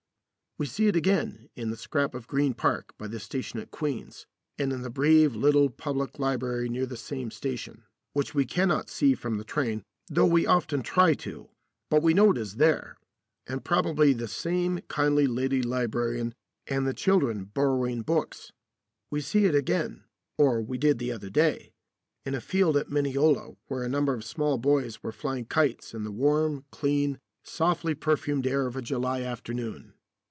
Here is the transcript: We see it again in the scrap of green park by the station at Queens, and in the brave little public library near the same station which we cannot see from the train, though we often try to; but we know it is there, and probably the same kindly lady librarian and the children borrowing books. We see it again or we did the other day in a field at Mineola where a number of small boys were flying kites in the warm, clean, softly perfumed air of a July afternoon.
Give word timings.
We 0.57 0.65
see 0.67 0.85
it 0.87 0.95
again 0.97 1.49
in 1.55 1.71
the 1.71 1.77
scrap 1.77 2.13
of 2.13 2.27
green 2.27 2.53
park 2.53 2.93
by 2.99 3.07
the 3.07 3.19
station 3.21 3.59
at 3.59 3.71
Queens, 3.71 4.27
and 4.59 4.71
in 4.73 4.81
the 4.83 4.89
brave 4.91 5.33
little 5.35 5.69
public 5.71 6.19
library 6.19 6.67
near 6.69 6.85
the 6.85 6.97
same 6.97 7.31
station 7.31 7.85
which 8.13 8.35
we 8.35 8.45
cannot 8.45 8.87
see 8.89 9.15
from 9.15 9.37
the 9.37 9.43
train, 9.45 9.81
though 10.07 10.25
we 10.27 10.45
often 10.45 10.83
try 10.83 11.13
to; 11.15 11.49
but 11.89 12.03
we 12.03 12.13
know 12.13 12.29
it 12.31 12.37
is 12.37 12.57
there, 12.57 12.97
and 13.47 13.63
probably 13.65 14.13
the 14.13 14.27
same 14.27 14.81
kindly 14.81 15.25
lady 15.25 15.63
librarian 15.63 16.31
and 16.67 16.85
the 16.85 16.93
children 16.93 17.45
borrowing 17.45 18.01
books. 18.03 18.51
We 19.09 19.19
see 19.21 19.45
it 19.45 19.55
again 19.55 20.03
or 20.37 20.61
we 20.61 20.77
did 20.77 20.99
the 20.99 21.11
other 21.13 21.29
day 21.31 21.71
in 22.25 22.35
a 22.35 22.41
field 22.41 22.75
at 22.77 22.91
Mineola 22.91 23.55
where 23.65 23.81
a 23.83 23.89
number 23.89 24.13
of 24.13 24.25
small 24.25 24.59
boys 24.59 25.01
were 25.01 25.11
flying 25.13 25.45
kites 25.45 25.95
in 25.95 26.03
the 26.03 26.11
warm, 26.11 26.65
clean, 26.71 27.19
softly 27.41 27.95
perfumed 27.95 28.45
air 28.45 28.67
of 28.67 28.75
a 28.75 28.81
July 28.83 29.23
afternoon. 29.23 29.93